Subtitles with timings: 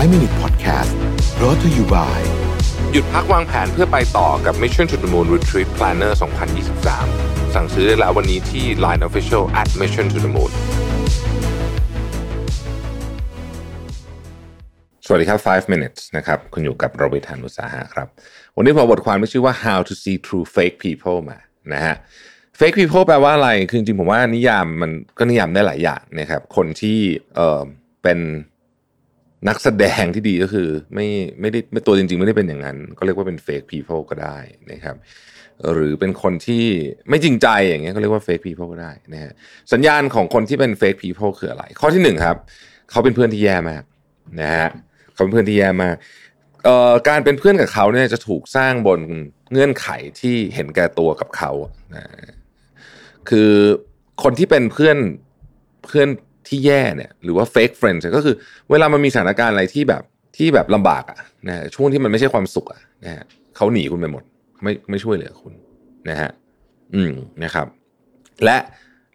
[0.00, 0.92] 5 Minute Podcast
[1.38, 2.20] brought to you by
[2.92, 6.12] หยุดพักวางแผนเพื่อไปต่อกับ Mission to the Moon Retreat Planner
[6.82, 10.52] 2023 สั่งซื้อได้แล้ววันนี้ที่ Line Official at Mission to the Moon
[15.06, 18.08] สวัสดีครับ 5 minutes นะครับ คุณอยู่กับโรบิทานุสาหะครับ
[18.56, 21.38] วันนี้ผมบทความที่ชื่อว่า how to see through fake people มา
[21.72, 21.94] นะฮะ
[22.58, 26.98] fake people แปลว่าอะไร คือจริงๆผมว่านิยามมันก็นิยามได้หลายอย่างนะครับ คนที่
[27.34, 27.62] เออ
[28.04, 28.20] เป็น
[29.48, 31.06] นักแสดงที่ดีก็คือ ไม่
[31.40, 34.38] ไม่ได้ไม่ตัวจริง ๆ ไม่ได้เป็นอย่างนั้น ก็เรียกว่าเป็น fake people ก็ได้
[34.72, 34.96] นะครับ
[35.72, 36.64] หรือเป็นคนที่
[37.08, 39.32] ไม่จริงใจอย่างเงี้ยก็เรียกว่า fake people ก็ได้นะฮะ
[39.72, 42.36] สัญญาณของคนที่เป็น fake people คืออะไร ข้อที่หนึ่งครับ
[42.90, 43.82] เขาเป็นเพื่อนที่แย่มาก
[44.40, 44.68] นะฮะ
[45.14, 45.96] เขาเป็นเพื่อนที่แย่มาก
[46.64, 49.00] เอ่อการเป็นเพื่อนกับเขาเนี่ยจะถูกสร้างบน
[49.52, 49.88] เงื่อนไข
[50.20, 51.52] ที่เห็นแก่ตัวกับเขา
[51.94, 52.04] นะ
[53.28, 53.50] คือ
[54.22, 54.98] คนที่เป็นเพื่อน
[55.86, 56.08] เพื่อน
[56.48, 58.34] ที่แย่เนี่ยหรือว่า fake friends ก็คือ
[58.70, 60.02] เวลามันมีสถานการณ์อะไรที่แบบ
[60.36, 61.18] ที่แบบลำบากอะ
[61.48, 63.24] นะฮะช่วงที่มันไม่ใช่ความสุขอะนะฮะ
[63.56, 64.22] เขาหนีคุณไปหมด
[64.62, 65.52] ไม่ไม่ช่วยเหลือคุณ
[66.08, 66.30] นะฮะ
[66.94, 67.12] อืม
[67.44, 67.66] นะครับ
[68.44, 68.56] และ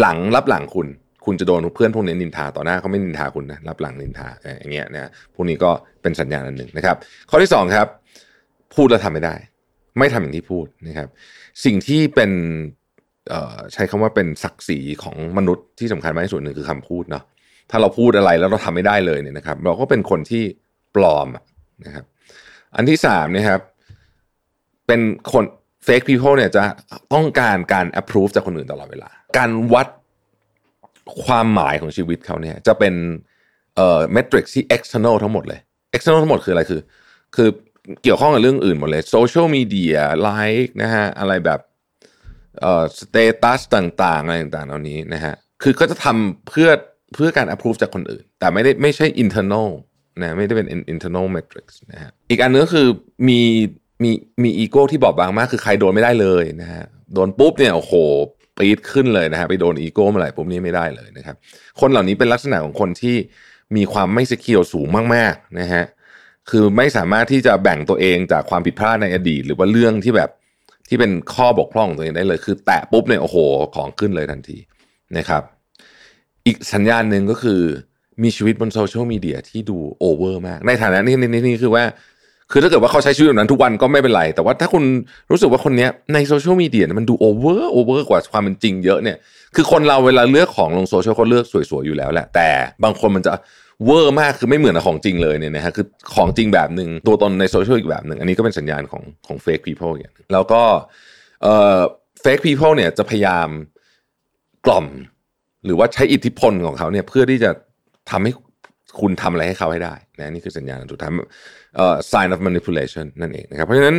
[0.00, 0.88] หลังรับหลังคุณ
[1.24, 5.70] คุณจะโดนเพื่อนพวกนี้นินทาต่อหน้าเขาไม่นินทาคุณนะรับหลังนินทาเอ่ออย่างเงี้ยนะพวกนี้ก็
[6.02, 6.96] เป็นสัญญาณอันหนึ่งนะครับ
[7.30, 7.86] ข้อที่สองครับ
[8.74, 9.34] พูดแล้วทำไม่ได้
[9.98, 11.08] ไม่ทำอย่างที่พูดนะครับ
[11.64, 12.30] สิ่งที่เป็น
[13.72, 17.24] ใช้คำว่าเป็นศักดิ์ศรีของมนุษย์ที่สำคัญมากที่สุดหนึ่งคือคำพูดเนาะ
[17.70, 20.42] ถ้าเราพูดอะไรแล้วเราทำไม่ได้เลยเนี่ยนะครับ เราก็เป็นคนที่
[20.94, 21.28] ปลอม
[21.84, 22.04] นะครับ
[22.76, 23.60] อันที่สามนะครับ
[24.86, 25.00] เป็น
[25.32, 25.44] คน
[25.86, 26.62] fake people เนี่ยจะ
[27.14, 29.88] ต้องการการ approve จากคนอื่นตลอดเวลา การวัด
[31.24, 32.94] ความหมายของชีวิตเขาเนี่ย จะเป็น
[33.76, 35.60] เอ่อ metric ที่ external ทั้งหมดเลย
[35.94, 36.80] external ทั้งหมดคืออะไรคือ
[37.36, 37.48] คือ
[38.02, 41.60] เกี่ยวข้องกับเรื่องอื่นหมดเลย social media like นะฮะอะไรแบบ
[42.62, 46.68] เอ่อ status ต่างๆ อะไรต่างๆเหล่านี้นะฮะคือก็จะทำเพื่อ
[47.14, 49.68] เพื่อการ approve จากคนอื่น แต่ไม่ได้ไม่ใช่ internal
[50.22, 52.86] นะไม่ได้เป็น internal metrics นะฮะอีกอันนึงก็คือ
[53.28, 53.40] มี
[54.02, 54.10] มี
[54.42, 57.92] มีอีโก้ที่บอบบางมากคือใครโดนไม่ได้เลยนะฮะโดนปุ๊บเนี่ยโอ้โห
[58.56, 61.36] ปรี๊ดขึ้นเลยนะฮะไปโดนอีโก้เมื่อไหร่ปุ๊บนี่ไม่ได้เลยนะครับ
[61.80, 63.16] คนเหล่านี้เป็นลักษณะของคนที่
[63.76, 65.84] มีความไม่ secure สูงมากๆนะฮะ
[66.50, 70.30] คือไม่สามารถที่จะแบ่งตัวเองจากความผิดพลาดในอดีต หรือว่าเรื่องที่แบบ
[70.88, 73.36] ที่เป็นข้อบกพร่องของตัวเองได้เลย คือแตะปุ๊บเนี่ยโอ้โห
[73.74, 74.58] ของขึ้นเลยทันที
[75.16, 75.42] นะครับ
[76.46, 77.60] อีกสัญญาณหนึ่งก็คือ
[78.22, 81.84] มีชีวิตบนโซเชียลมีเดียที่ดูโอเวอร์มาก ในฐานะนี้นี่นี่คือว่า
[82.52, 84.84] คือถ้าเกิดว่าเขาใช้ชีวิตแบบนั้นทุกวันก็ไม่เป็นไร แต่ว่าถ้าคุณ
[85.30, 89.16] รู้สึกว่าคนนี้ในโซเชียลมีเดียมันดูโอเวอร์โอเวอร์กว่าความเป็นจริงเยอะเนี่ย
[89.54, 92.48] คือคนเราเวลาเลือกของลงโซเชียลก็เลือกสวยๆอยู่แล้วแหละ แต่
[92.84, 93.32] บางคนมันจะ
[93.84, 100.62] เวอร์มากคือไม่เหมือนของจริงเลยเนี่ยนะฮะคือของจริงแบบหนึ่งตัวตนในโซเชียลอีกแบบหนึ่งอันนี้ก็เป็นสัญญาณของของ fake people อย่างหนึ่งแล้วก็
[101.42, 101.78] เอ่อ
[102.20, 103.48] fake people เนี่ยจะพยายาม
[104.66, 104.86] กล่อม
[105.64, 107.50] หรือว่าใช้อิทธิพลของเขาเนี่ยเพื่อที่จะ
[108.10, 108.32] ทำให้
[109.00, 111.12] คุณทำอะไรให้เขาให้ได้นะนี่คือสัญญาณสุดท้าย
[111.76, 113.96] เอ่อ sign of manipulation นั่นเองนะครับเพราะฉะนั้น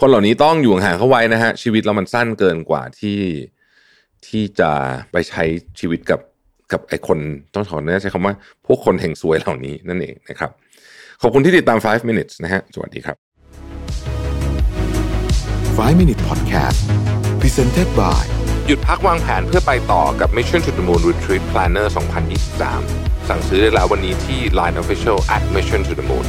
[0.00, 3.20] คนเหล่านี้ต้องอยู่ห่างเขาไว้นะฮะชีวิตเรามันสั้นเกินกว่าที่
[4.26, 4.70] ที่จะ
[5.12, 5.44] ไปใช้
[5.80, 6.20] ชีวิตกับ
[6.74, 7.18] กับไอ้คน
[7.54, 8.34] ต้องขอใช้คำว่า
[8.66, 10.50] พวกคนแห่งซวยเหล่านี้นั่นเองนะครับ
[11.22, 13.16] ขอบคุณที่ติดตาม 5 minutes นะฮะ สวัสดีครับ
[15.78, 16.80] 5 Minute Podcast
[17.40, 18.24] Presented by
[18.66, 21.86] หยุดพักวางแผนเพื่อไปต่อกับ Mission to the Moon Retreat Planner
[22.56, 26.26] 2023 สั่งซื้อได้แล้ววันนี้ที่ Line Official at Mission to the Moon